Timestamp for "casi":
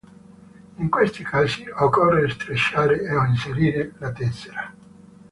1.23-1.63